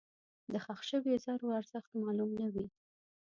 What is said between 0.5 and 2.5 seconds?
دښخ شوي زرو ارزښت معلوم نه